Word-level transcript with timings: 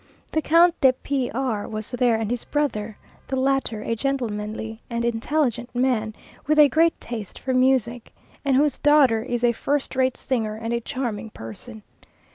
The 0.31 0.41
Count 0.41 0.81
de 0.81 0.93
P 0.93 1.29
r 1.29 1.67
was 1.67 1.91
there 1.91 2.15
and 2.15 2.31
his 2.31 2.43
brother; 2.43 2.97
the 3.27 3.35
latter 3.35 3.83
a 3.83 3.93
gentlemanly 3.93 4.81
and 4.89 5.05
intelligent 5.05 5.69
man, 5.75 6.15
with 6.47 6.57
a 6.57 6.69
great 6.69 6.99
taste 6.99 7.37
for 7.37 7.53
music, 7.53 8.11
and 8.43 8.55
whose 8.55 8.79
daughter 8.79 9.21
is 9.21 9.43
a 9.43 9.51
first 9.51 9.95
rate 9.95 10.17
singer 10.17 10.55
and 10.55 10.73
a 10.73 10.81
charming 10.81 11.29
person. 11.29 11.83